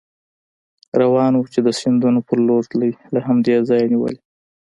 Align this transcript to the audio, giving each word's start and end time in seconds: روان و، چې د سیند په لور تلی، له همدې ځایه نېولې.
روان 1.01 1.33
و، 1.35 1.41
چې 1.53 1.59
د 1.65 1.69
سیند 1.79 2.03
په 2.27 2.33
لور 2.47 2.63
تلی، 2.71 2.91
له 3.13 3.19
همدې 3.27 3.55
ځایه 3.69 3.85
نېولې. 3.91 4.19